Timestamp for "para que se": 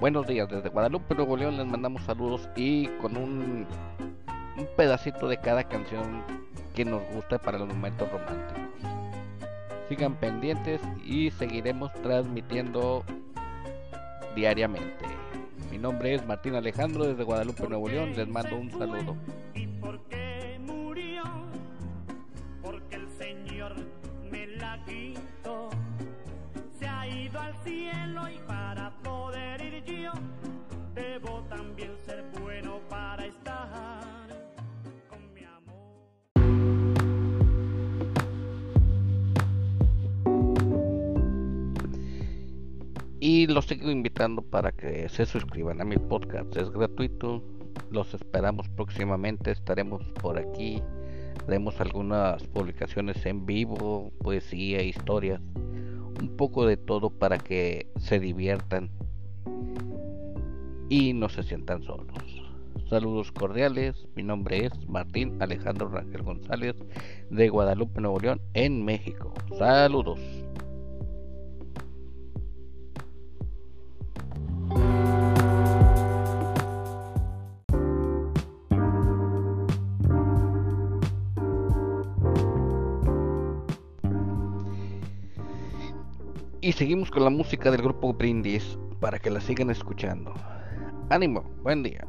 44.40-45.26, 57.10-58.18